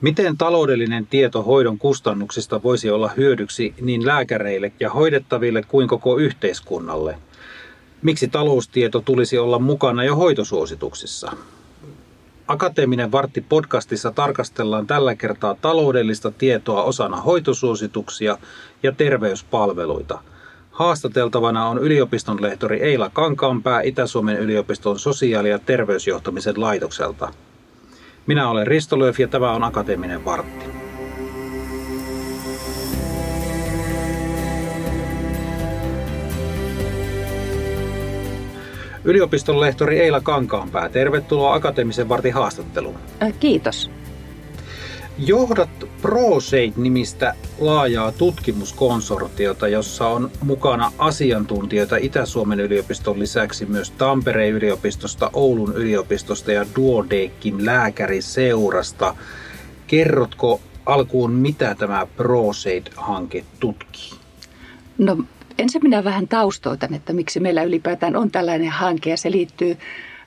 Miten 0.00 0.36
taloudellinen 0.36 1.06
tieto 1.06 1.42
hoidon 1.42 1.78
kustannuksista 1.78 2.62
voisi 2.62 2.90
olla 2.90 3.10
hyödyksi 3.16 3.74
niin 3.80 4.06
lääkäreille 4.06 4.72
ja 4.80 4.90
hoidettaville 4.90 5.62
kuin 5.68 5.88
koko 5.88 6.18
yhteiskunnalle? 6.18 7.18
Miksi 8.02 8.28
taloustieto 8.28 9.00
tulisi 9.00 9.38
olla 9.38 9.58
mukana 9.58 10.04
jo 10.04 10.16
hoitosuosituksissa? 10.16 11.32
Akateeminen 12.48 13.12
vartti 13.12 13.40
podcastissa 13.40 14.10
tarkastellaan 14.10 14.86
tällä 14.86 15.14
kertaa 15.14 15.56
taloudellista 15.60 16.30
tietoa 16.30 16.82
osana 16.82 17.16
hoitosuosituksia 17.20 18.38
ja 18.82 18.92
terveyspalveluita. 18.92 20.18
Haastateltavana 20.70 21.66
on 21.66 21.78
yliopiston 21.78 22.42
lehtori 22.42 22.82
Eila 22.82 23.10
Kankaanpää 23.10 23.80
Itä-Suomen 23.80 24.38
yliopiston 24.38 24.98
sosiaali- 24.98 25.50
ja 25.50 25.58
terveysjohtamisen 25.58 26.60
laitokselta. 26.60 27.32
Minä 28.26 28.48
olen 28.48 28.66
Risto 28.66 28.98
Lööf 28.98 29.20
ja 29.20 29.28
tämä 29.28 29.52
on 29.52 29.64
Akateeminen 29.64 30.24
vartti. 30.24 30.64
Yliopiston 39.04 39.60
lehtori 39.60 40.00
Eila 40.00 40.20
Kankaanpää, 40.20 40.88
tervetuloa 40.88 41.54
Akateemisen 41.54 42.08
vartin 42.08 42.34
haastatteluun. 42.34 42.98
Kiitos. 43.40 43.90
Johdat 45.18 45.70
ProSaid-nimistä 46.02 47.34
laajaa 47.58 48.12
tutkimuskonsortiota, 48.12 49.68
jossa 49.68 50.08
on 50.08 50.30
mukana 50.42 50.92
asiantuntijoita 50.98 51.96
Itä-Suomen 51.96 52.60
yliopiston 52.60 53.18
lisäksi 53.18 53.66
myös 53.66 53.90
Tampereen 53.90 54.54
yliopistosta, 54.54 55.30
Oulun 55.32 55.76
yliopistosta 55.76 56.52
ja 56.52 56.66
Duodekim 56.76 57.56
lääkäriseurasta. 57.58 59.16
Kerrotko 59.86 60.60
alkuun, 60.86 61.32
mitä 61.32 61.74
tämä 61.74 62.06
ProSaid-hanke 62.16 63.44
tutkii? 63.60 64.10
No 64.98 65.24
ensin 65.58 65.82
minä 65.84 66.04
vähän 66.04 66.28
taustoitan, 66.28 66.94
että 66.94 67.12
miksi 67.12 67.40
meillä 67.40 67.62
ylipäätään 67.62 68.16
on 68.16 68.30
tällainen 68.30 68.70
hanke 68.70 69.10
ja 69.10 69.16
se 69.16 69.30
liittyy 69.30 69.76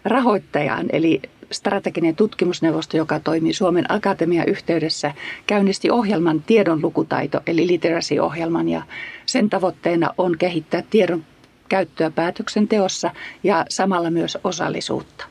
rahoittajaan 0.05 0.85
eli 0.91 1.21
strateginen 1.51 2.15
tutkimusneuvosto, 2.15 2.97
joka 2.97 3.19
toimii 3.19 3.53
Suomen 3.53 3.91
Akatemian 3.91 4.47
yhteydessä, 4.47 5.13
käynnisti 5.47 5.91
ohjelman 5.91 6.43
tiedonlukutaito 6.47 7.41
eli 7.47 7.67
literacy-ohjelman 7.67 8.69
ja 8.69 8.81
sen 9.25 9.49
tavoitteena 9.49 10.13
on 10.17 10.37
kehittää 10.37 10.83
tiedon 10.89 11.23
käyttöä 11.69 12.11
päätöksenteossa 12.11 13.11
ja 13.43 13.65
samalla 13.69 14.09
myös 14.09 14.37
osallisuutta. 14.43 15.25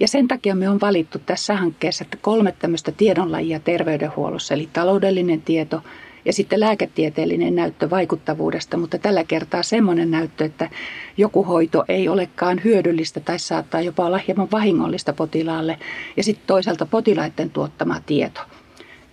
Ja 0.00 0.08
sen 0.08 0.28
takia 0.28 0.54
me 0.54 0.68
on 0.68 0.80
valittu 0.80 1.18
tässä 1.26 1.56
hankkeessa 1.56 2.04
kolme 2.20 2.54
tämmöistä 2.58 2.92
tiedonlajia 2.92 3.60
terveydenhuollossa, 3.60 4.54
eli 4.54 4.68
taloudellinen 4.72 5.42
tieto, 5.42 5.82
ja 6.28 6.32
sitten 6.32 6.60
lääketieteellinen 6.60 7.54
näyttö 7.54 7.90
vaikuttavuudesta, 7.90 8.76
mutta 8.76 8.98
tällä 8.98 9.24
kertaa 9.24 9.62
semmoinen 9.62 10.10
näyttö, 10.10 10.44
että 10.44 10.70
joku 11.16 11.44
hoito 11.44 11.84
ei 11.88 12.08
olekaan 12.08 12.60
hyödyllistä 12.64 13.20
tai 13.20 13.38
saattaa 13.38 13.80
jopa 13.80 14.06
olla 14.06 14.20
hieman 14.26 14.48
vahingollista 14.52 15.12
potilaalle 15.12 15.78
ja 16.16 16.24
sitten 16.24 16.46
toisaalta 16.46 16.86
potilaiden 16.86 17.50
tuottama 17.50 18.00
tieto. 18.06 18.40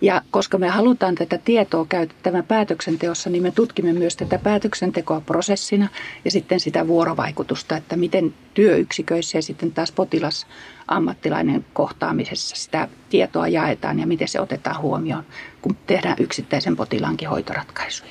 Ja 0.06 0.22
koska 0.30 0.58
me 0.58 0.68
halutaan 0.68 1.14
tätä 1.14 1.38
tietoa 1.38 1.86
käytettävän 1.88 2.44
päätöksenteossa, 2.44 3.30
niin 3.30 3.42
me 3.42 3.50
tutkimme 3.50 3.92
myös 3.92 4.16
tätä 4.16 4.38
päätöksentekoa 4.38 5.20
prosessina 5.20 5.88
ja 6.24 6.30
sitten 6.30 6.60
sitä 6.60 6.86
vuorovaikutusta, 6.86 7.76
että 7.76 7.96
miten 7.96 8.34
työyksiköissä 8.54 9.38
ja 9.38 9.42
sitten 9.42 9.72
taas 9.72 9.92
potilasammattilainen 9.92 11.64
kohtaamisessa 11.72 12.56
sitä 12.56 12.88
tietoa 13.10 13.48
jaetaan 13.48 13.98
ja 13.98 14.06
miten 14.06 14.28
se 14.28 14.40
otetaan 14.40 14.82
huomioon, 14.82 15.24
kun 15.62 15.76
tehdään 15.86 16.16
yksittäisen 16.20 16.76
potilaankin 16.76 17.28
hoitoratkaisuja. 17.28 18.10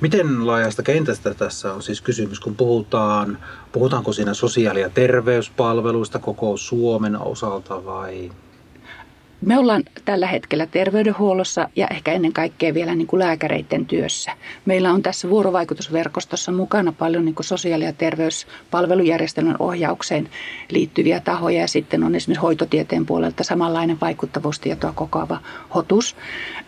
Miten 0.00 0.46
laajasta 0.46 0.82
kentästä 0.82 1.34
tässä 1.34 1.72
on 1.72 1.82
siis 1.82 2.00
kysymys, 2.00 2.40
kun 2.40 2.56
puhutaan, 2.56 3.38
puhutaanko 3.72 4.12
siinä 4.12 4.34
sosiaali- 4.34 4.80
ja 4.80 4.90
terveyspalveluista 4.90 6.18
koko 6.18 6.56
Suomen 6.56 7.18
osalta 7.18 7.84
vai 7.84 8.30
me 9.40 9.58
ollaan 9.58 9.82
tällä 10.04 10.26
hetkellä 10.26 10.66
terveydenhuollossa 10.66 11.68
ja 11.76 11.86
ehkä 11.90 12.12
ennen 12.12 12.32
kaikkea 12.32 12.74
vielä 12.74 12.94
niin 12.94 13.06
kuin 13.06 13.20
lääkäreiden 13.20 13.86
työssä. 13.86 14.32
Meillä 14.64 14.92
on 14.92 15.02
tässä 15.02 15.30
vuorovaikutusverkostossa 15.30 16.52
mukana 16.52 16.92
paljon 16.92 17.24
niin 17.24 17.34
kuin 17.34 17.46
sosiaali- 17.46 17.84
ja 17.84 17.92
terveyspalvelujärjestelmän 17.92 19.56
ohjaukseen 19.58 20.28
liittyviä 20.70 21.20
tahoja 21.20 21.60
ja 21.60 21.68
sitten 21.68 22.04
on 22.04 22.14
esimerkiksi 22.14 22.42
hoitotieteen 22.42 23.06
puolelta 23.06 23.44
samanlainen 23.44 24.00
vaikuttavuustietoa 24.00 24.92
kokoava 24.92 25.40
hotus. 25.74 26.16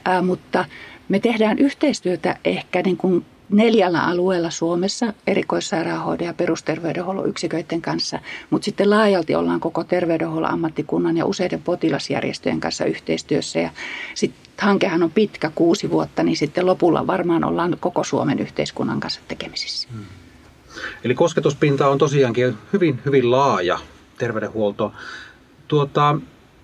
Ää, 0.05 0.23
mutta 0.23 0.65
me 1.09 1.21
tehdään 1.21 1.59
yhteistyötä 1.59 2.37
ehkä 2.45 2.83
niin 2.83 2.97
kuin 2.97 3.25
neljällä 3.53 4.03
alueella 4.03 4.51
Suomessa 4.51 5.13
erikoissairaanhoidon 5.27 6.27
ja 6.27 6.35
perusterveydenhuollon 6.35 7.29
yksiköiden 7.29 7.83
kanssa, 7.83 8.19
mutta 8.51 8.65
sitten 8.65 8.91
laajalti 8.91 9.35
ollaan 9.35 9.61
koko 9.61 9.85
terveydenhuollon 9.85 10.51
ammattikunnan 10.51 11.17
ja 11.17 11.27
useiden 11.27 11.63
potilasjärjestöjen 11.63 12.61
kanssa 12.61 12.85
yhteistyössä. 12.85 13.59
Ja 13.59 13.71
sitten 14.15 14.43
hankehan 14.59 15.03
on 15.03 15.11
pitkä, 15.11 15.51
kuusi 15.55 15.91
vuotta, 15.91 16.23
niin 16.23 16.37
sitten 16.37 16.67
lopulla 16.67 17.07
varmaan 17.07 17.45
ollaan 17.45 17.77
koko 17.81 18.05
Suomen 18.05 18.39
yhteiskunnan 18.39 19.01
kanssa 19.01 19.21
tekemisissä. 19.29 19.89
Hmm. 19.93 20.05
Eli 21.05 21.15
kosketuspinta 21.15 21.89
on 21.89 21.99
tosiaankin 21.99 22.55
hyvin, 22.73 23.01
hyvin 23.05 23.31
laaja 23.31 23.79
terveydenhuolto. 24.19 24.93
Tuota, 25.69 26.19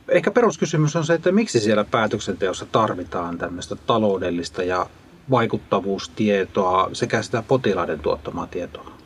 ehkä 0.09 0.31
peruskysymys 0.31 0.97
on 0.97 1.06
se, 1.06 1.15
että 1.15 1.32
miksi 1.32 1.60
siellä 1.60 1.84
päätöksenteossa 1.84 2.66
tarvitaan 2.66 3.38
tämmöistä 3.38 3.76
taloudellista 3.76 4.62
ja 4.62 4.87
vaikuttavuustietoa 5.30 6.90
sekä 6.92 7.22
sitä 7.22 7.42
potilaiden 7.48 8.00
tuottamaa 8.00 8.46
tietoa? 8.46 8.98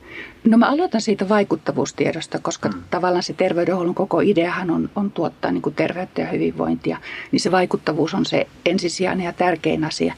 No 0.44 0.58
mä 0.58 0.66
aloitan 0.66 1.00
siitä 1.00 1.28
vaikuttavuustiedosta, 1.28 2.38
koska 2.38 2.68
hmm. 2.68 2.82
tavallaan 2.90 3.22
se 3.22 3.32
terveydenhuollon 3.32 3.94
koko 3.94 4.20
ideahan 4.20 4.70
on, 4.70 4.90
on 4.96 5.10
tuottaa 5.10 5.50
niin 5.50 5.62
kuin 5.62 5.74
terveyttä 5.74 6.20
ja 6.20 6.26
hyvinvointia. 6.26 6.98
Niin 7.32 7.40
se 7.40 7.50
vaikuttavuus 7.50 8.14
on 8.14 8.26
se 8.26 8.46
ensisijainen 8.66 9.24
ja 9.24 9.32
tärkein 9.32 9.84
asia. 9.84 10.14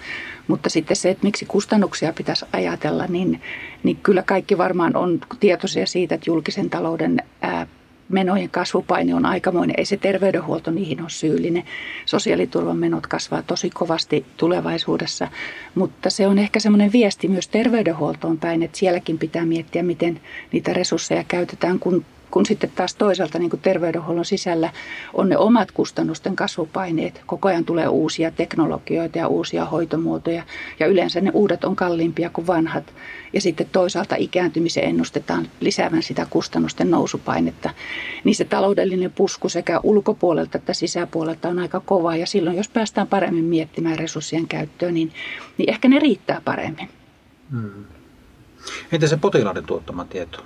Mutta 0.49 0.71
sitten 0.71 0.97
se, 0.97 1.11
että 1.11 1.25
miksi 1.25 1.47
kustannuksia 1.47 2.13
pitäisi 2.13 2.47
ajatella, 2.53 3.07
niin, 3.07 3.41
niin 3.83 3.97
kyllä 4.03 4.23
kaikki 4.23 4.59
varmaan 4.59 4.97
on 4.97 5.21
tietoisia 5.41 5.87
siitä, 5.87 6.15
että 6.15 6.31
julkisen 6.31 6.71
talouden 6.71 7.23
ää, 7.43 7.67
menojen 8.09 8.51
kasvupaine 8.51 9.15
on 9.15 9.27
aikamoinen. 9.27 9.75
Ei 9.79 9.85
se 9.85 9.97
terveydenhuolto 9.97 10.71
niihin 10.71 11.01
ole 11.01 11.11
syyllinen. 11.11 11.65
Sosiaaliturvan 12.07 12.77
menot 12.77 13.07
kasvaa 13.07 13.43
tosi 13.43 13.71
kovasti 13.71 14.27
tulevaisuudessa, 14.37 15.29
mutta 15.75 16.11
se 16.11 16.27
on 16.27 16.39
ehkä 16.39 16.61
semmoinen 16.61 16.93
viesti 16.93 17.29
myös 17.29 17.49
terveydenhuoltoon 17.49 18.39
päin, 18.39 18.63
että 18.63 18.79
sielläkin 18.79 19.19
pitää 19.19 19.47
miettiä, 19.47 19.83
miten 19.83 20.21
niitä 20.53 20.73
resursseja 20.73 21.25
käytetään, 21.29 21.79
kun 21.79 22.05
kun 22.35 22.47
sitten 22.47 22.71
taas 22.75 22.95
toisaalta 22.95 23.39
niin 23.39 23.51
kuin 23.51 23.61
terveydenhuollon 23.61 24.25
sisällä 24.25 24.71
on 25.13 25.29
ne 25.29 25.39
omat 25.39 25.73
kustannusten 25.73 26.37
kasvupaineet. 26.37 27.23
Koko 27.27 27.49
ajan 27.49 27.65
tulee 27.65 27.89
uusia 27.89 28.31
teknologioita 28.31 29.19
ja 29.19 29.29
uusia 29.29 29.65
hoitomuotoja 29.65 30.43
ja 30.81 30.87
yleensä 30.87 31.21
ne 31.21 31.31
uudet 31.35 31.65
on 31.65 31.77
kalliimpia 31.77 32.31
kuin 32.31 32.47
vanhat. 32.47 32.95
Ja 33.33 33.41
sitten 33.41 33.69
toisaalta 33.73 34.17
ikääntymisen 34.19 34.85
ennustetaan 34.85 35.49
lisäävän 35.61 36.03
sitä 36.03 36.27
kustannusten 36.31 36.91
nousupainetta. 36.91 37.71
Niin 38.25 38.35
se 38.35 38.45
taloudellinen 38.45 39.13
pusku 39.13 39.49
sekä 39.49 39.81
ulkopuolelta 39.83 40.59
että 40.59 40.75
sisäpuolelta 40.75 41.49
on 41.49 41.59
aika 41.59 41.81
kova 41.81 42.17
ja 42.17 42.27
silloin 42.27 42.57
jos 42.57 42.69
päästään 42.69 43.07
paremmin 43.07 43.45
miettimään 43.45 43.99
resurssien 43.99 44.49
käyttöön, 44.49 44.95
niin, 44.95 45.13
niin 45.59 45.71
ehkä 45.71 45.89
ne 45.89 45.99
riittää 45.99 46.41
paremmin. 46.45 46.89
Hmm. 47.51 47.85
Entä 48.93 49.07
se 49.07 49.17
potilaiden 49.17 49.65
tuottama 49.65 50.05
tieto? 50.05 50.45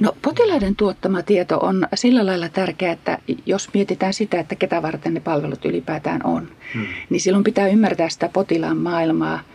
No 0.00 0.16
potilaiden 0.22 0.76
tuottama 0.76 1.22
tieto 1.22 1.58
on 1.58 1.88
sillä 1.94 2.26
lailla 2.26 2.48
tärkeää, 2.48 2.92
että 2.92 3.18
jos 3.46 3.68
mietitään 3.74 4.14
sitä, 4.14 4.40
että 4.40 4.54
ketä 4.54 4.82
varten 4.82 5.14
ne 5.14 5.20
palvelut 5.20 5.64
ylipäätään 5.64 6.20
on, 6.26 6.48
hmm. 6.74 6.86
niin 7.10 7.20
silloin 7.20 7.44
pitää 7.44 7.68
ymmärtää 7.68 8.08
sitä 8.08 8.28
potilaan 8.28 8.76
maailmaa– 8.76 9.40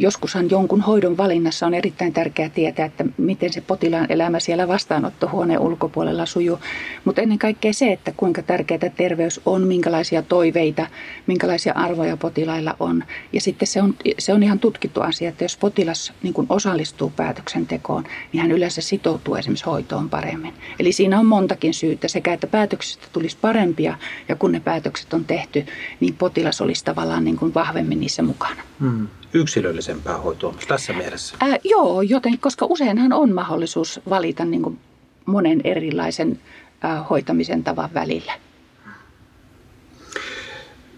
joskushan 0.00 0.50
jonkun 0.50 0.80
hoidon 0.80 1.16
valinnassa 1.16 1.66
on 1.66 1.74
erittäin 1.74 2.12
tärkeää 2.12 2.48
tietää, 2.48 2.86
että 2.86 3.04
miten 3.16 3.52
se 3.52 3.60
potilaan 3.60 4.06
elämä 4.08 4.40
siellä 4.40 4.68
vastaanottohuoneen 4.68 5.60
ulkopuolella 5.60 6.26
sujuu. 6.26 6.58
Mutta 7.04 7.22
ennen 7.22 7.38
kaikkea 7.38 7.72
se, 7.72 7.92
että 7.92 8.12
kuinka 8.16 8.42
tärkeää 8.42 8.90
terveys 8.96 9.40
on, 9.46 9.66
minkälaisia 9.66 10.22
toiveita, 10.22 10.86
minkälaisia 11.26 11.72
arvoja 11.72 12.16
potilailla 12.16 12.76
on. 12.80 13.04
Ja 13.32 13.40
sitten 13.40 13.68
se 13.68 13.82
on, 13.82 13.94
se 14.18 14.32
on 14.32 14.42
ihan 14.42 14.58
tutkittu 14.58 15.00
asia, 15.00 15.28
että 15.28 15.44
jos 15.44 15.56
potilas 15.56 16.12
niin 16.22 16.34
kun 16.34 16.46
osallistuu 16.48 17.12
päätöksentekoon, 17.16 18.04
niin 18.32 18.40
hän 18.42 18.52
yleensä 18.52 18.80
sitoutuu 18.80 19.34
esimerkiksi 19.34 19.64
hoitoon 19.64 20.10
paremmin. 20.10 20.54
Eli 20.78 20.92
siinä 20.92 21.18
on 21.18 21.26
montakin 21.26 21.74
syytä 21.74 22.08
sekä, 22.08 22.32
että 22.32 22.46
päätöksistä 22.46 23.06
tulisi 23.12 23.36
parempia 23.40 23.98
ja 24.28 24.36
kun 24.36 24.52
ne 24.52 24.60
päätökset 24.60 25.12
on 25.12 25.24
tehty, 25.24 25.66
niin 26.00 26.14
potilas 26.14 26.60
olisi 26.60 26.84
tavallaan 26.84 27.24
niin 27.24 27.36
kuin 27.36 27.54
vahvemmin 27.54 28.00
niissä 28.00 28.22
mukana. 28.22 28.62
Hmm 28.80 29.08
yksilöllisempää 29.34 30.18
hoitoa 30.18 30.54
tässä 30.68 30.92
mielessä? 30.92 31.36
Ää, 31.40 31.58
joo, 31.64 32.02
joten, 32.02 32.38
koska 32.38 32.66
useinhan 32.66 33.12
on 33.12 33.32
mahdollisuus 33.32 34.00
valita 34.10 34.44
niin 34.44 34.62
kuin 34.62 34.78
monen 35.26 35.60
erilaisen 35.64 36.40
ää, 36.80 37.02
hoitamisen 37.02 37.64
tavan 37.64 37.90
välillä. 37.94 38.32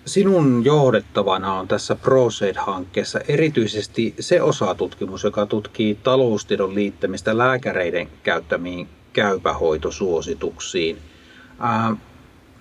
sinun 0.06 0.64
johdettavana 0.64 1.54
on 1.54 1.68
tässä 1.68 1.94
ProSaid-hankkeessa 1.94 3.20
erityisesti 3.28 4.14
se 4.20 4.42
osatutkimus, 4.42 5.24
joka 5.24 5.46
tutkii 5.46 5.94
taloustiedon 5.94 6.74
liittämistä 6.74 7.38
lääkäreiden 7.38 8.08
käyttämiin 8.22 8.88
käypähoitosuosituksiin. 9.12 10.98
Ää, 11.58 11.96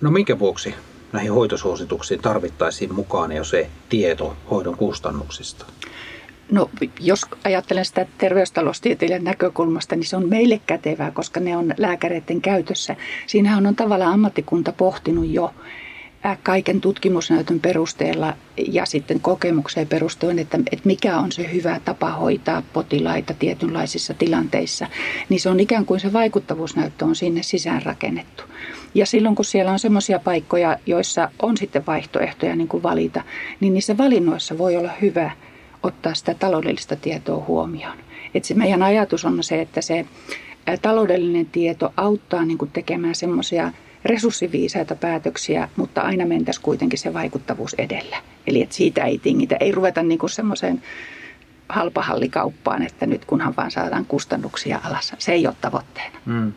no 0.01 0.11
minkä 0.11 0.39
vuoksi 0.39 0.75
näihin 1.13 1.33
hoitosuosituksiin 1.33 2.21
tarvittaisiin 2.21 2.95
mukaan 2.95 3.31
jo 3.31 3.43
se 3.43 3.69
tieto 3.89 4.35
hoidon 4.51 4.77
kustannuksista? 4.77 5.65
No, 6.51 6.69
jos 6.99 7.21
ajattelen 7.43 7.85
sitä 7.85 8.05
terveystaloustieteilijän 8.17 9.23
näkökulmasta, 9.23 9.95
niin 9.95 10.05
se 10.05 10.15
on 10.15 10.29
meille 10.29 10.61
kätevää, 10.67 11.11
koska 11.11 11.39
ne 11.39 11.57
on 11.57 11.73
lääkäreiden 11.77 12.41
käytössä. 12.41 12.95
Siinähän 13.27 13.67
on 13.67 13.75
tavallaan 13.75 14.13
ammattikunta 14.13 14.71
pohtinut 14.71 15.29
jo 15.29 15.53
kaiken 16.43 16.81
tutkimusnäytön 16.81 17.59
perusteella 17.59 18.33
ja 18.67 18.85
sitten 18.85 19.19
kokemukseen 19.19 19.87
perustuen, 19.87 20.39
että, 20.39 20.57
että 20.57 20.87
mikä 20.87 21.17
on 21.17 21.31
se 21.31 21.53
hyvä 21.53 21.79
tapa 21.85 22.11
hoitaa 22.11 22.63
potilaita 22.73 23.33
tietynlaisissa 23.33 24.13
tilanteissa, 24.13 24.87
niin 25.29 25.39
se 25.39 25.49
on 25.49 25.59
ikään 25.59 25.85
kuin 25.85 25.99
se 25.99 26.13
vaikuttavuusnäyttö 26.13 27.05
on 27.05 27.15
sinne 27.15 27.43
sisään 27.43 27.81
rakennettu. 27.81 28.43
Ja 28.93 29.05
silloin 29.05 29.35
kun 29.35 29.45
siellä 29.45 29.71
on 29.71 29.79
semmoisia 29.79 30.19
paikkoja, 30.19 30.77
joissa 30.85 31.29
on 31.41 31.57
sitten 31.57 31.85
vaihtoehtoja 31.85 32.55
niin 32.55 32.67
kuin 32.67 32.83
valita, 32.83 33.23
niin 33.59 33.73
niissä 33.73 33.97
valinnoissa 33.97 34.57
voi 34.57 34.75
olla 34.77 34.91
hyvä 35.01 35.31
ottaa 35.83 36.13
sitä 36.13 36.33
taloudellista 36.33 36.95
tietoa 36.95 37.43
huomioon. 37.47 37.97
Et 38.33 38.45
se 38.45 38.53
meidän 38.53 38.83
ajatus 38.83 39.25
on 39.25 39.43
se, 39.43 39.61
että 39.61 39.81
se 39.81 40.05
taloudellinen 40.81 41.45
tieto 41.45 41.93
auttaa 41.97 42.45
niin 42.45 42.57
kuin 42.57 42.71
tekemään 42.71 43.15
semmoisia 43.15 43.71
resurssiviisaita 44.05 44.95
päätöksiä, 44.95 45.69
mutta 45.75 46.01
aina 46.01 46.25
mentäisiin 46.25 46.63
kuitenkin 46.63 46.99
se 46.99 47.13
vaikuttavuus 47.13 47.73
edellä. 47.73 48.17
Eli 48.47 48.61
että 48.61 48.75
siitä 48.75 49.05
ei 49.05 49.17
tingitä, 49.17 49.55
ei 49.59 49.71
ruveta 49.71 50.03
niin 50.03 50.19
kuin 50.19 50.29
semmoiseen 50.29 50.83
halpahallikauppaan, 51.69 52.83
että 52.83 53.05
nyt 53.05 53.25
kunhan 53.25 53.53
vaan 53.57 53.71
saadaan 53.71 54.05
kustannuksia 54.05 54.79
alas. 54.83 55.13
Se 55.17 55.31
ei 55.31 55.47
ole 55.47 55.55
tavoitteena. 55.61 56.17
Mm. 56.25 56.53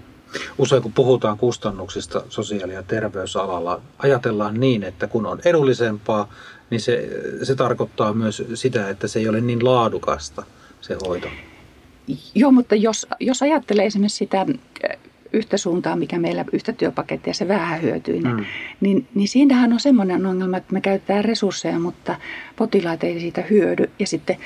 Usein 0.59 0.83
kun 0.83 0.93
puhutaan 0.93 1.39
kustannuksista 1.39 2.23
sosiaali- 2.29 2.75
ja 2.75 2.83
terveysalalla, 2.83 3.81
ajatellaan 3.99 4.61
niin, 4.61 4.83
että 4.83 5.07
kun 5.07 5.27
on 5.27 5.41
edullisempaa, 5.45 6.29
niin 6.71 6.81
se, 6.81 7.09
se 7.43 7.55
tarkoittaa 7.55 8.13
myös 8.13 8.43
sitä, 8.55 8.89
että 8.89 9.09
se 9.09 9.19
ei 9.19 9.29
ole 9.29 9.41
niin 9.41 9.65
laadukasta 9.65 10.43
se 10.81 10.97
hoito. 11.07 11.29
Joo, 12.35 12.51
mutta 12.51 12.75
jos, 12.75 13.07
jos 13.21 13.43
ajattelee 13.43 13.87
esimerkiksi 13.87 14.17
sitä 14.17 14.47
yhtä 15.35 15.57
suuntaa, 15.57 15.97
mikä 15.97 16.19
meillä 16.19 16.45
yhtä 16.53 16.73
työpakettia, 16.73 17.35
se 17.35 17.49
vähän 17.49 17.83
hyötyinen, 17.83 18.37
mm. 18.37 18.45
niin, 18.81 19.07
niin 19.15 19.29
siinähän 19.29 19.73
on 19.73 19.81
semmoinen 19.81 20.27
ongelma, 20.27 20.57
että 20.57 20.73
me 20.73 20.81
käytetään 20.81 21.25
resursseja, 21.25 21.79
mutta 21.79 22.17
potilaat 22.57 23.05
ei 23.05 23.21
siitä 23.21 23.43
hyödy. 23.51 23.91
Ja 23.99 24.07
sitten, 24.07 24.37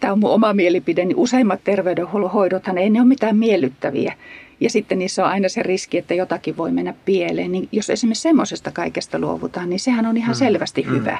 tämä 0.00 0.12
on 0.12 0.20
mun 0.20 0.30
oma 0.30 0.52
mielipide, 0.52 1.04
niin 1.04 1.16
useimmat 1.16 1.60
terveydenhuollon 1.64 2.30
hoidothan 2.30 2.78
ei 2.78 2.90
ne 2.90 3.00
ole 3.00 3.08
mitään 3.08 3.36
miellyttäviä. 3.36 4.14
Ja 4.60 4.70
sitten 4.70 4.98
niissä 4.98 5.24
on 5.24 5.30
aina 5.30 5.48
se 5.48 5.62
riski, 5.62 5.98
että 5.98 6.14
jotakin 6.14 6.56
voi 6.56 6.72
mennä 6.72 6.94
pieleen. 7.04 7.52
Niin 7.52 7.68
jos 7.72 7.90
esimerkiksi 7.90 8.22
semmoisesta 8.22 8.70
kaikesta 8.70 9.18
luovutaan, 9.18 9.70
niin 9.70 9.80
sehän 9.80 10.06
on 10.06 10.16
ihan 10.16 10.34
mm. 10.34 10.38
selvästi 10.38 10.82
mm. 10.82 10.90
hyvä. 10.90 11.18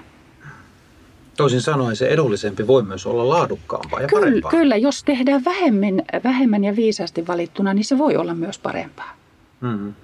Toisin 1.36 1.60
sanoen 1.60 1.96
se 1.96 2.06
edullisempi 2.06 2.66
voi 2.66 2.82
myös 2.82 3.06
olla 3.06 3.28
laadukkaampaa 3.28 4.00
ja 4.00 4.08
kyllä, 4.08 4.26
parempaa. 4.26 4.50
Kyllä, 4.50 4.76
jos 4.76 5.04
tehdään 5.04 5.44
vähemmän, 5.44 6.02
vähemmän 6.24 6.64
ja 6.64 6.76
viisaasti 6.76 7.26
valittuna, 7.26 7.74
niin 7.74 7.84
se 7.84 7.98
voi 7.98 8.16
olla 8.16 8.34
myös 8.34 8.58
parempaa. 8.58 9.16
Mm-hmm. 9.60 9.94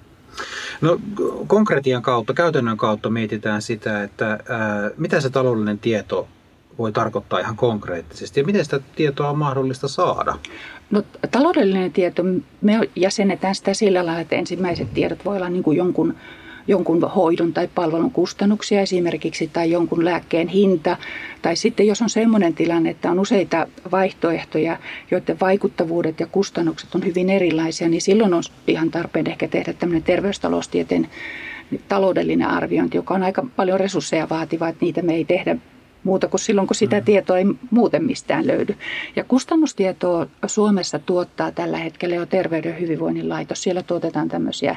No 0.81 0.99
konkretian 1.47 2.01
kautta, 2.01 2.33
käytännön 2.33 2.77
kautta 2.77 3.09
mietitään 3.09 3.61
sitä, 3.61 4.03
että 4.03 4.29
ää, 4.29 4.39
mitä 4.97 5.21
se 5.21 5.29
taloudellinen 5.29 5.79
tieto 5.79 6.27
voi 6.77 6.91
tarkoittaa 6.91 7.39
ihan 7.39 7.55
konkreettisesti 7.55 8.39
ja 8.39 8.45
miten 8.45 8.63
sitä 8.63 8.79
tietoa 8.95 9.29
on 9.29 9.37
mahdollista 9.37 9.87
saada? 9.87 10.37
No, 10.91 11.03
taloudellinen 11.31 11.93
tieto, 11.93 12.23
me 12.61 12.79
jäsennetään 12.95 13.55
sitä 13.55 13.73
sillä 13.73 14.05
lailla, 14.05 14.21
että 14.21 14.35
ensimmäiset 14.35 14.93
tiedot 14.93 15.25
voi 15.25 15.37
olla 15.37 15.49
niin 15.49 15.63
kuin 15.63 15.77
jonkun 15.77 16.15
jonkun 16.67 17.01
hoidon 17.01 17.53
tai 17.53 17.69
palvelun 17.75 18.11
kustannuksia 18.11 18.81
esimerkiksi 18.81 19.49
tai 19.53 19.71
jonkun 19.71 20.05
lääkkeen 20.05 20.47
hinta. 20.47 20.97
Tai 21.41 21.55
sitten 21.55 21.87
jos 21.87 22.01
on 22.01 22.09
sellainen 22.09 22.53
tilanne, 22.53 22.89
että 22.89 23.11
on 23.11 23.19
useita 23.19 23.67
vaihtoehtoja, 23.91 24.77
joiden 25.11 25.39
vaikuttavuudet 25.41 26.19
ja 26.19 26.27
kustannukset 26.27 26.95
on 26.95 27.05
hyvin 27.05 27.29
erilaisia, 27.29 27.89
niin 27.89 28.01
silloin 28.01 28.33
on 28.33 28.43
ihan 28.67 28.91
tarpeen 28.91 29.29
ehkä 29.29 29.47
tehdä 29.47 29.73
tämmöinen 29.73 30.03
terveystaloustieteen 30.03 31.07
taloudellinen 31.87 32.47
arviointi, 32.47 32.97
joka 32.97 33.13
on 33.13 33.23
aika 33.23 33.45
paljon 33.55 33.79
resursseja 33.79 34.29
vaativa, 34.29 34.67
että 34.67 34.85
niitä 34.85 35.01
me 35.01 35.15
ei 35.15 35.25
tehdä 35.25 35.57
muuta 36.03 36.27
kuin 36.27 36.41
silloin, 36.41 36.67
kun 36.67 36.75
sitä 36.75 36.99
mm. 36.99 37.05
tietoa 37.05 37.37
ei 37.37 37.45
muuten 37.71 38.03
mistään 38.03 38.47
löydy. 38.47 38.75
Ja 39.15 39.23
kustannustietoa 39.23 40.27
Suomessa 40.45 40.99
tuottaa 40.99 41.51
tällä 41.51 41.77
hetkellä 41.77 42.15
jo 42.15 42.25
Terveyden 42.25 42.71
ja 42.71 42.77
hyvinvoinnin 42.77 43.29
laitos. 43.29 43.63
Siellä 43.63 43.83
tuotetaan 43.83 44.29
tämmöisiä 44.29 44.75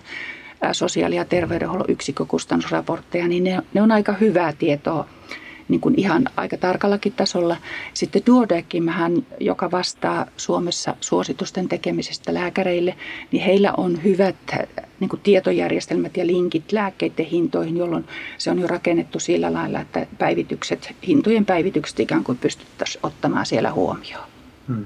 sosiaali- 0.73 1.17
ja 1.17 1.25
terveydenhuollon 1.25 1.91
yksikkökustannusraportteja, 1.91 3.29
niin 3.29 3.45
ne, 3.45 3.63
ne 3.75 3.83
on 3.83 3.93
aika 3.93 4.13
hyvää 4.13 4.53
tietoa 4.53 5.09
niin 5.69 5.81
kuin 5.81 5.95
ihan 5.97 6.25
aika 6.37 6.57
tarkallakin 6.57 7.13
tasolla. 7.13 7.57
Sitten 7.95 8.23
Duodecimhän, 8.27 9.27
joka 9.41 9.71
vastaa 9.71 10.27
Suomessa 10.37 10.97
suositusten 11.01 11.69
tekemisestä 11.69 12.35
lääkäreille, 12.35 12.95
niin 13.33 13.43
heillä 13.43 13.73
on 13.77 14.05
hyvät 14.05 14.37
niin 15.01 15.09
kuin 15.09 15.21
tietojärjestelmät 15.23 16.17
ja 16.17 16.27
linkit 16.27 16.73
lääkkeiden 16.73 17.27
hintoihin, 17.27 17.77
jolloin 17.77 18.05
se 18.39 18.51
on 18.51 18.59
jo 18.59 18.67
rakennettu 18.67 19.21
sillä 19.21 19.53
lailla, 19.53 19.81
että 19.81 20.07
päivitykset, 20.19 20.95
hintojen 21.07 21.47
päivitykset 21.47 22.01
ikään 22.01 22.25
kuin 22.25 22.39
pystyttäisiin 22.39 23.07
ottamaan 23.07 23.47
siellä 23.47 23.73
huomioon. 23.73 24.29
Hmm. 24.69 24.85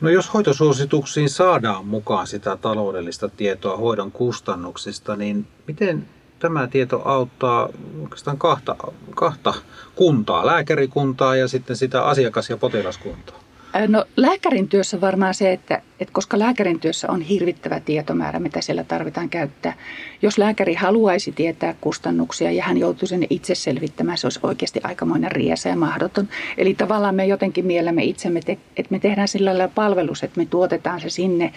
No 0.00 0.10
jos 0.10 0.34
hoitosuosituksiin 0.34 1.30
saadaan 1.30 1.86
mukaan 1.86 2.26
sitä 2.26 2.56
taloudellista 2.56 3.28
tietoa 3.28 3.76
hoidon 3.76 4.12
kustannuksista, 4.12 5.16
niin 5.16 5.46
miten 5.66 6.08
tämä 6.38 6.66
tieto 6.66 7.02
auttaa 7.04 7.68
oikeastaan 8.02 8.38
kahta, 8.38 8.76
kahta 9.14 9.54
kuntaa, 9.94 10.46
lääkärikuntaa 10.46 11.36
ja 11.36 11.48
sitten 11.48 11.76
sitä 11.76 12.02
asiakas- 12.02 12.50
ja 12.50 12.56
potilaskuntaa? 12.56 13.40
No 13.88 14.04
lääkärin 14.16 14.68
työssä 14.68 15.00
varmaan 15.00 15.34
se, 15.34 15.52
että, 15.52 15.82
että 16.00 16.12
koska 16.12 16.38
lääkärin 16.38 16.80
työssä 16.80 17.10
on 17.10 17.20
hirvittävä 17.20 17.80
tietomäärä, 17.80 18.40
mitä 18.40 18.60
siellä 18.60 18.84
tarvitaan 18.84 19.28
käyttää. 19.28 19.74
Jos 20.22 20.38
lääkäri 20.38 20.74
haluaisi 20.74 21.32
tietää 21.32 21.74
kustannuksia 21.80 22.50
ja 22.52 22.64
hän 22.64 22.78
joutuisi 22.78 23.14
sen 23.14 23.26
itse 23.30 23.54
selvittämään, 23.54 24.18
se 24.18 24.26
olisi 24.26 24.40
oikeasti 24.42 24.80
aikamoinen 24.82 25.32
riesa 25.32 25.68
ja 25.68 25.76
mahdoton. 25.76 26.28
Eli 26.58 26.74
tavallaan 26.74 27.14
me 27.14 27.26
jotenkin 27.26 27.66
mielämme 27.66 28.04
itsemme, 28.04 28.40
että 28.48 28.90
me 28.90 28.98
tehdään 28.98 29.28
sillä 29.28 29.50
lailla 29.50 29.68
palvelus, 29.74 30.22
että 30.22 30.40
me 30.40 30.46
tuotetaan 30.46 31.00
se 31.00 31.10
sinne 31.10 31.52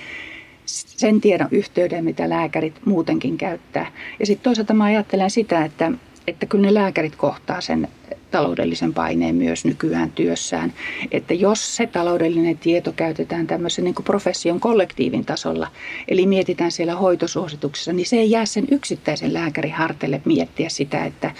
sen 0.65 1.21
tiedon 1.21 1.47
yhteyden, 1.51 2.05
mitä 2.05 2.29
lääkärit 2.29 2.85
muutenkin 2.85 3.37
käyttää. 3.37 3.91
Ja 4.19 4.25
sitten 4.25 4.43
toisaalta 4.43 4.73
mä 4.73 4.83
ajattelen 4.83 5.29
sitä, 5.29 5.65
että, 5.65 5.91
että 6.27 6.45
kyllä 6.45 6.67
ne 6.67 6.73
lääkärit 6.73 7.15
kohtaa 7.15 7.61
sen 7.61 7.87
taloudellisen 8.31 8.93
paineen 8.93 9.35
myös 9.35 9.65
nykyään 9.65 10.11
työssään. 10.11 10.73
Että 11.11 11.33
jos 11.33 11.75
se 11.75 11.87
taloudellinen 11.87 12.57
tieto 12.57 12.91
käytetään 12.91 13.47
tämmöisen 13.47 13.85
niin 13.85 13.95
profession 14.03 14.59
kollektiivin 14.59 15.25
tasolla, 15.25 15.67
eli 16.07 16.25
mietitään 16.25 16.71
siellä 16.71 16.95
hoitosuosituksessa, 16.95 17.93
niin 17.93 18.05
se 18.05 18.15
ei 18.15 18.31
jää 18.31 18.45
sen 18.45 18.67
yksittäisen 18.71 19.33
lääkärin 19.33 19.73
harteille 19.73 20.21
miettiä 20.25 20.69
sitä, 20.69 21.05
että, 21.05 21.31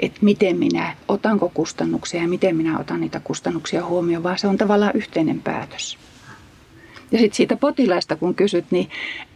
että 0.00 0.18
miten 0.22 0.56
minä, 0.56 0.96
otanko 1.08 1.50
kustannuksia 1.54 2.22
ja 2.22 2.28
miten 2.28 2.56
minä 2.56 2.78
otan 2.78 3.00
niitä 3.00 3.20
kustannuksia 3.24 3.84
huomioon, 3.84 4.22
vaan 4.22 4.38
se 4.38 4.48
on 4.48 4.56
tavallaan 4.56 4.92
yhteinen 4.94 5.40
päätös. 5.40 5.98
Ja 7.12 7.18
sitten 7.18 7.36
siitä 7.36 7.56
potilaista 7.56 8.16
kun 8.16 8.34
kysyt, 8.34 8.64
niin, 8.70 8.90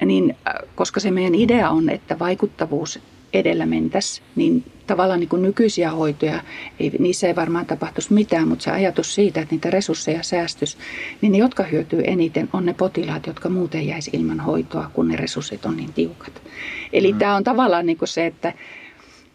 niin 0.05 0.37
äh, 0.49 0.55
koska 0.75 1.01
se 1.01 1.11
meidän 1.11 1.35
idea 1.35 1.71
on, 1.71 1.91
että 1.91 2.19
vaikuttavuus 2.19 3.01
edellä 3.33 3.67
mentäisi, 3.67 4.23
niin 4.37 4.65
tavallaan 4.87 5.21
niin 5.21 5.29
kuin 5.29 5.43
nykyisiä 5.43 5.91
hoitoja, 5.91 6.43
ei, 6.81 6.93
niissä 6.99 7.27
ei 7.27 7.37
varmaan 7.37 7.67
tapahtuisi 7.67 8.13
mitään, 8.13 8.49
mutta 8.49 8.63
se 8.63 8.71
ajatus 8.71 9.15
siitä, 9.15 9.41
että 9.41 9.55
niitä 9.55 9.71
resursseja 9.71 10.23
säästys, 10.23 10.79
niin 11.21 11.33
ne, 11.33 11.39
jotka 11.39 11.63
hyötyy 11.63 12.03
eniten, 12.05 12.49
on 12.53 12.67
ne 12.67 12.75
potilaat, 12.75 13.27
jotka 13.27 13.49
muuten 13.49 13.87
jäisi 13.87 14.11
ilman 14.13 14.41
hoitoa, 14.41 14.91
kun 14.93 15.09
ne 15.09 15.17
resurssit 15.17 15.67
on 15.67 15.77
niin 15.77 15.93
tiukat. 15.93 16.43
Eli 16.93 17.13
mm. 17.13 17.19
tämä 17.19 17.37
on 17.37 17.45
tavallaan 17.45 17.87
niin 17.87 17.99
kuin 17.99 18.09
se, 18.09 18.27
että, 18.27 18.53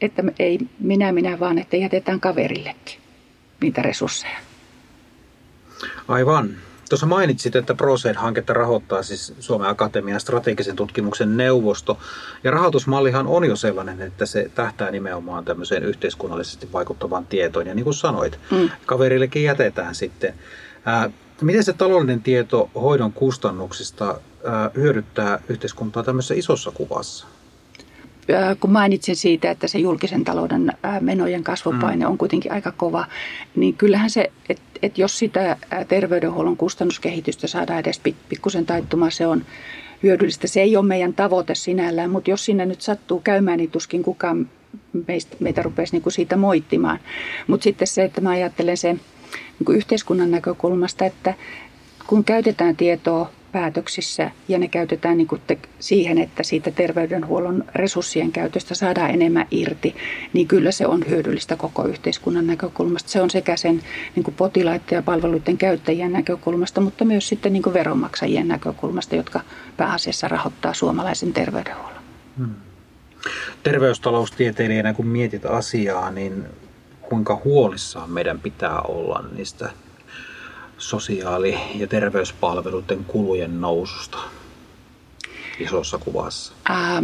että 0.01 0.23
ei 0.39 0.59
minä 0.79 1.11
minä 1.11 1.39
vaan, 1.39 1.57
että 1.57 1.77
jätetään 1.77 2.19
kaverillekin 2.19 2.99
niitä 3.61 3.81
resursseja. 3.81 4.37
Aivan. 6.07 6.49
Tuossa 6.93 7.05
mainitsit, 7.05 7.55
että 7.55 7.73
ProSaid-hanketta 7.73 8.53
rahoittaa 8.53 9.03
siis 9.03 9.33
Suomen 9.39 9.69
Akatemian 9.69 10.19
strategisen 10.19 10.75
tutkimuksen 10.75 11.37
neuvosto. 11.37 11.97
Ja 12.43 12.51
rahoitusmallihan 12.51 13.27
on 13.27 13.45
jo 13.45 13.55
sellainen, 13.55 14.01
että 14.01 14.25
se 14.25 14.51
tähtää 14.55 14.91
nimenomaan 14.91 15.45
tämmöiseen 15.45 15.83
yhteiskunnallisesti 15.83 16.69
vaikuttavaan 16.73 17.25
tietoon. 17.25 17.67
Ja 17.67 17.75
niin 17.75 17.83
kuin 17.83 17.93
sanoit, 17.93 18.39
mm. 18.51 18.69
kaverillekin 18.85 19.43
jätetään 19.43 19.95
sitten. 19.95 20.33
Ää, 20.85 21.09
miten 21.41 21.63
se 21.63 21.73
taloudellinen 21.73 22.23
tieto 22.23 22.69
hoidon 22.75 23.13
kustannuksista 23.13 24.19
ää, 24.45 24.71
hyödyttää 24.75 25.39
yhteiskuntaa 25.49 26.03
tämmöisessä 26.03 26.35
isossa 26.35 26.71
kuvassa? 26.71 27.27
Kun 28.59 28.71
mainitsin 28.71 29.15
siitä, 29.15 29.51
että 29.51 29.67
se 29.67 29.79
julkisen 29.79 30.23
talouden 30.23 30.71
menojen 30.99 31.43
kasvupaine 31.43 32.05
mm. 32.05 32.11
on 32.11 32.17
kuitenkin 32.17 32.51
aika 32.51 32.71
kova, 32.71 33.05
niin 33.55 33.73
kyllähän 33.73 34.09
se, 34.09 34.31
että 34.49 34.63
et 34.81 34.97
jos 34.97 35.19
sitä 35.19 35.57
terveydenhuollon 35.87 36.57
kustannuskehitystä 36.57 37.47
saadaan 37.47 37.79
edes 37.79 38.01
pikkusen 38.29 38.65
taittumaan, 38.65 39.11
se 39.11 39.27
on 39.27 39.45
hyödyllistä. 40.03 40.47
Se 40.47 40.61
ei 40.61 40.77
ole 40.77 40.85
meidän 40.85 41.13
tavoite 41.13 41.55
sinällään, 41.55 42.09
mutta 42.09 42.29
jos 42.29 42.45
sinne 42.45 42.65
nyt 42.65 42.81
sattuu 42.81 43.19
käymään, 43.19 43.57
niin 43.57 43.71
tuskin 43.71 44.03
kukaan 44.03 44.49
meistä, 45.07 45.37
meitä 45.39 45.61
rupeaisi 45.61 45.93
niin 45.95 46.03
kuin 46.03 46.13
siitä 46.13 46.37
moittimaan. 46.37 46.99
Mutta 47.47 47.63
sitten 47.63 47.87
se, 47.87 48.03
että 48.03 48.21
mä 48.21 48.29
ajattelen 48.29 48.77
se 48.77 48.93
niin 48.93 49.65
kuin 49.65 49.77
yhteiskunnan 49.77 50.31
näkökulmasta, 50.31 51.05
että 51.05 51.33
kun 52.07 52.23
käytetään 52.23 52.75
tietoa 52.75 53.31
päätöksissä 53.53 54.31
ja 54.47 54.59
ne 54.59 54.67
käytetään 54.67 55.17
niin 55.17 55.27
te, 55.47 55.57
siihen, 55.79 56.17
että 56.17 56.43
siitä 56.43 56.71
terveydenhuollon 56.71 57.65
resurssien 57.75 58.31
käytöstä 58.31 58.75
saadaan 58.75 59.09
enemmän 59.09 59.47
irti, 59.51 59.95
niin 60.33 60.47
kyllä 60.47 60.71
se 60.71 60.87
on 60.87 61.03
hyödyllistä 61.09 61.55
koko 61.55 61.85
yhteiskunnan 61.85 62.47
näkökulmasta. 62.47 63.09
Se 63.09 63.21
on 63.21 63.29
sekä 63.29 63.57
sen 63.57 63.81
niin 64.15 64.35
potilaiden 64.37 64.95
ja 64.95 65.01
palveluiden 65.01 65.57
käyttäjien 65.57 66.13
näkökulmasta, 66.13 66.81
mutta 66.81 67.05
myös 67.05 67.27
sitten 67.27 67.53
niin 67.53 67.73
veronmaksajien 67.73 68.47
näkökulmasta, 68.47 69.15
jotka 69.15 69.39
pääasiassa 69.77 70.27
rahoittaa 70.27 70.73
suomalaisen 70.73 71.33
terveydenhuollon. 71.33 72.03
Hmm. 72.37 72.55
Terveystaloustieteilijänä, 73.63 74.93
kun 74.93 75.07
mietit 75.07 75.45
asiaa, 75.45 76.11
niin 76.11 76.45
kuinka 77.01 77.41
huolissaan 77.45 78.11
meidän 78.11 78.39
pitää 78.39 78.81
olla 78.81 79.23
niistä 79.35 79.69
sosiaali- 80.77 81.59
ja 81.75 81.87
terveyspalveluiden 81.87 83.05
kulujen 83.05 83.61
noususta 83.61 84.17
isossa 85.59 85.97
kuvassa? 85.97 86.53
Ää, 86.69 87.03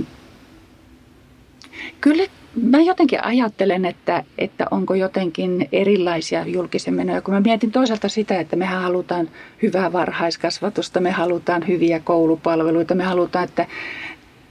kyllä 2.02 2.24
mä 2.64 2.82
jotenkin 2.82 3.24
ajattelen, 3.24 3.86
että, 3.86 4.24
että 4.38 4.66
onko 4.72 4.94
jotenkin 4.94 5.70
erilaisia 5.72 6.46
julkisen 6.46 6.94
menoja. 6.94 7.22
Kun 7.22 7.34
mä 7.34 7.40
mietin 7.40 7.72
toisaalta 7.72 8.10
sitä, 8.10 8.40
että 8.40 8.56
mehän 8.56 8.82
halutaan 8.82 9.30
hyvää 9.62 9.94
varhaiskasvatusta, 9.94 11.00
me 11.00 11.12
halutaan 11.12 11.68
hyviä 11.68 12.00
koulupalveluita, 12.00 12.96
me 12.96 13.04
halutaan, 13.04 13.46
että 13.46 13.68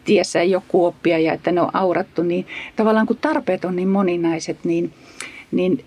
tiessä 0.05 0.41
ei 0.41 0.55
ole 0.55 0.63
kuoppia 0.69 1.19
ja 1.19 1.33
että 1.33 1.53
ne 1.53 1.61
on 1.61 1.77
aurattu, 1.77 2.23
niin 2.23 2.47
tavallaan 2.77 3.07
kun 3.07 3.17
tarpeet 3.17 3.65
on 3.65 3.77
niin 3.77 3.89
moninaiset, 3.89 4.65
niin, 4.65 4.93
niin 5.51 5.85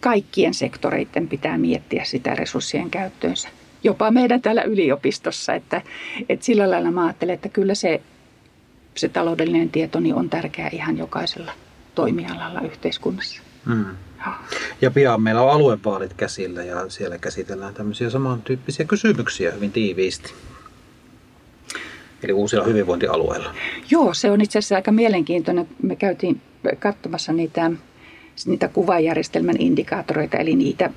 kaikkien 0.00 0.54
sektoreiden 0.54 1.28
pitää 1.28 1.58
miettiä 1.58 2.04
sitä 2.04 2.34
resurssien 2.34 2.90
käyttöönsä. 2.90 3.48
Jopa 3.82 4.10
meidän 4.10 4.42
täällä 4.42 4.62
yliopistossa, 4.62 5.54
että, 5.54 5.82
että 6.28 6.44
sillä 6.44 6.70
lailla 6.70 6.90
mä 6.90 7.04
ajattelen, 7.04 7.34
että 7.34 7.48
kyllä 7.48 7.74
se, 7.74 8.00
se 8.94 9.08
taloudellinen 9.08 9.70
tieto 9.70 10.00
niin 10.00 10.14
on 10.14 10.30
tärkeä 10.30 10.68
ihan 10.72 10.98
jokaisella 10.98 11.52
toimialalla 11.94 12.60
yhteiskunnassa. 12.60 13.42
Hmm. 13.66 13.84
Ja 14.80 14.90
pian 14.90 15.22
meillä 15.22 15.42
on 15.42 15.50
aluevaalit 15.50 16.14
käsillä 16.14 16.62
ja 16.62 16.88
siellä 16.88 17.18
käsitellään 17.18 17.74
tämmöisiä 17.74 18.10
samantyyppisiä 18.10 18.86
kysymyksiä 18.86 19.50
hyvin 19.50 19.72
tiiviisti. 19.72 20.32
Eli 22.22 22.32
uusilla 22.32 22.64
hyvinvointialueilla. 22.64 23.54
Joo, 23.90 24.14
se 24.14 24.30
on 24.30 24.40
itse 24.40 24.58
asiassa 24.58 24.76
aika 24.76 24.92
mielenkiintoinen. 24.92 25.68
Me 25.82 25.96
käytiin 25.96 26.40
katsomassa 26.78 27.32
niitä 27.32 27.70
niitä 28.46 28.68
kuvajärjestelmän 28.68 29.56
indikaattoreita, 29.58 30.36
eli 30.36 30.56
niitä 30.56 30.90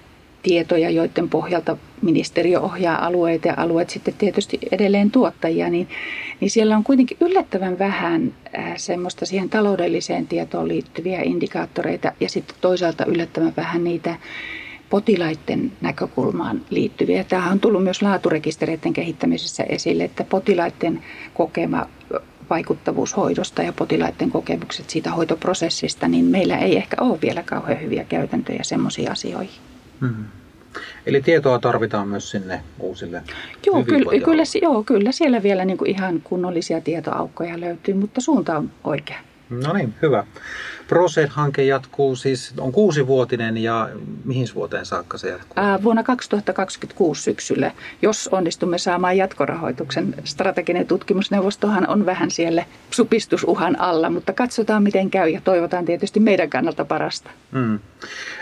tietoja, 0.43 0.89
joiden 0.89 1.29
pohjalta 1.29 1.77
ministeriö 2.01 2.59
ohjaa 2.59 3.05
alueita 3.05 3.47
ja 3.47 3.53
alueet 3.57 3.89
sitten 3.89 4.13
tietysti 4.13 4.59
edelleen 4.71 5.11
tuottajia, 5.11 5.69
niin, 5.69 5.87
niin 6.39 6.51
siellä 6.51 6.77
on 6.77 6.83
kuitenkin 6.83 7.17
yllättävän 7.21 7.79
vähän 7.79 8.33
äh, 8.57 8.73
semmoista 8.77 9.25
siihen 9.25 9.49
taloudelliseen 9.49 10.27
tietoon 10.27 10.67
liittyviä 10.67 11.21
indikaattoreita 11.21 12.11
ja 12.19 12.29
sitten 12.29 12.55
toisaalta 12.61 13.05
yllättävän 13.05 13.53
vähän 13.57 13.83
niitä 13.83 14.15
potilaiden 14.89 15.71
näkökulmaan 15.81 16.61
liittyviä. 16.69 17.23
Tämä 17.23 17.51
on 17.51 17.59
tullut 17.59 17.83
myös 17.83 18.01
laaturekistereiden 18.01 18.93
kehittämisessä 18.93 19.63
esille, 19.63 20.03
että 20.03 20.23
potilaiden 20.23 21.01
kokema 21.33 21.85
vaikuttavuus 22.53 23.17
hoidosta 23.17 23.63
ja 23.63 23.73
potilaiden 23.73 24.31
kokemukset 24.31 24.89
siitä 24.89 25.11
hoitoprosessista, 25.11 26.07
niin 26.07 26.25
meillä 26.25 26.57
ei 26.57 26.77
ehkä 26.77 26.95
ole 27.01 27.21
vielä 27.21 27.43
kauhean 27.43 27.81
hyviä 27.81 28.03
käytäntöjä 28.03 28.63
semmoisiin 28.63 29.11
asioihin. 29.11 29.61
Hmm. 30.01 30.25
Eli 31.05 31.21
tietoa 31.21 31.59
tarvitaan 31.59 32.07
myös 32.07 32.31
sinne 32.31 32.61
uusille 32.79 33.21
joo, 33.65 33.83
kyllä, 33.83 34.23
kyllä, 34.25 34.43
joo, 34.61 34.83
kyllä 34.83 35.11
siellä 35.11 35.43
vielä 35.43 35.65
niin 35.65 35.77
kuin 35.77 35.91
ihan 35.91 36.21
kunnollisia 36.23 36.81
tietoaukkoja 36.81 37.59
löytyy, 37.59 37.93
mutta 37.93 38.21
suunta 38.21 38.57
on 38.57 38.71
oikea. 38.83 39.19
No 39.49 39.73
niin, 39.73 39.93
hyvä. 40.01 40.23
ProSed-hanke 40.87 41.63
jatkuu 41.63 42.15
siis, 42.15 42.53
on 42.59 42.71
kuusivuotinen 42.71 43.57
ja 43.57 43.89
mihin 44.25 44.47
vuoteen 44.55 44.85
saakka 44.85 45.17
se 45.17 45.29
jatkuu? 45.29 45.63
Vuonna 45.83 46.03
2026 46.03 47.21
syksyllä, 47.21 47.71
jos 48.01 48.27
onnistumme 48.27 48.77
saamaan 48.77 49.17
jatkorahoituksen. 49.17 50.15
Strateginen 50.23 50.87
tutkimusneuvostohan 50.87 51.87
on 51.87 52.05
vähän 52.05 52.31
siellä 52.31 52.65
supistusuhan 52.91 53.79
alla, 53.79 54.09
mutta 54.09 54.33
katsotaan 54.33 54.83
miten 54.83 55.09
käy 55.09 55.29
ja 55.29 55.41
toivotaan 55.41 55.85
tietysti 55.85 56.19
meidän 56.19 56.49
kannalta 56.49 56.85
parasta. 56.85 57.29
Mm. 57.51 57.79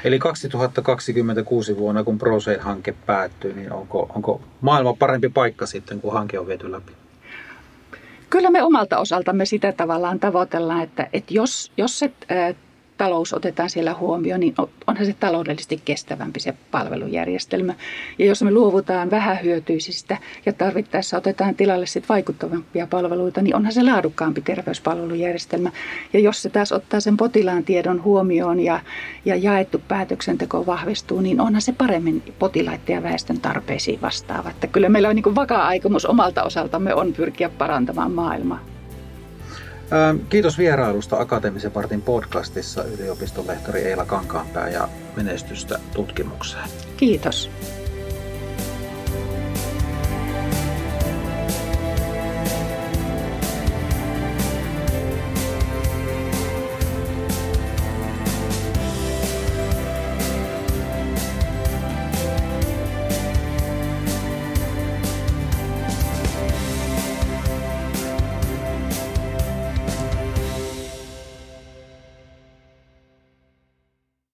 Eli 0.04 0.20
2026 0.20 1.78
vuonna, 1.78 2.04
kun 2.04 2.18
ProSed-hanke 2.18 2.94
päättyy, 3.06 3.54
niin 3.54 3.74
onko, 3.74 4.12
onko 4.16 4.42
maailma 4.62 4.94
parempi 4.94 5.30
paikka 5.30 5.66
sitten, 5.66 6.02
kun 6.02 6.14
hanke 6.14 6.40
on 6.40 6.48
viety 6.48 6.72
läpi? 6.72 7.01
Kyllä 8.32 8.50
me 8.50 8.64
omalta 8.64 9.00
osaltamme 9.00 9.46
sitä 9.46 9.72
tavallaan 9.72 10.20
tavoitellaan, 10.20 10.84
että, 10.84 11.08
että 11.14 11.34
jos, 11.34 11.72
jos 11.78 12.00
se 12.00 12.12
talous 13.02 13.34
otetaan 13.34 13.70
siellä 13.70 13.94
huomioon, 13.94 14.40
niin 14.40 14.54
onhan 14.88 15.06
se 15.06 15.16
taloudellisesti 15.20 15.82
kestävämpi 15.86 16.40
se 16.40 16.54
palvelujärjestelmä. 16.72 17.74
Ja 18.20 18.26
jos 18.26 18.44
me 18.44 18.52
luovutaan 18.52 19.12
vähähyötyisistä 19.12 20.18
ja 20.46 20.54
tarvittaessa 20.54 21.18
otetaan 21.18 21.56
tilalle 21.56 21.86
sit 21.86 22.10
vaikuttavampia 22.10 22.88
palveluita, 22.88 23.42
niin 23.42 23.56
onhan 23.56 23.74
se 23.74 23.84
laadukkaampi 23.84 24.42
terveyspalvelujärjestelmä. 24.42 25.72
Ja 26.14 26.20
jos 26.20 26.42
se 26.42 26.50
taas 26.50 26.72
ottaa 26.72 27.00
sen 27.00 27.18
potilaan 27.18 27.64
tiedon 27.64 28.04
huomioon 28.04 28.60
ja, 28.60 28.80
ja 29.26 29.36
jaettu 29.36 29.82
päätöksenteko 29.88 30.66
vahvistuu, 30.66 31.22
niin 31.22 31.42
onhan 31.42 31.62
se 31.62 31.74
paremmin 31.74 32.24
potilaiden 32.40 32.94
ja 32.96 33.04
väestön 33.04 33.40
tarpeisiin 33.40 34.02
vastaava. 34.02 34.50
Että 34.50 34.68
kyllä 34.68 34.90
meillä 34.90 35.10
on 35.10 35.16
niin 35.16 35.36
vakaa 35.36 35.68
aikomus 35.68 36.06
omalta 36.06 36.44
osaltamme 36.44 36.94
on 36.94 37.14
pyrkiä 37.14 37.50
parantamaan 37.50 38.12
maailmaa. 38.12 38.71
Kiitos 40.30 40.58
vierailusta 40.58 41.20
Akateemisen 41.20 41.72
partin 41.72 42.02
podcastissa 42.02 42.84
yliopiston 42.84 43.48
lehtori 43.48 43.82
Eila 43.82 44.06
Kankaanpää 44.06 44.70
ja 44.70 44.90
menestystä 45.16 45.80
tutkimukseen. 45.94 46.70
Kiitos. 46.98 47.50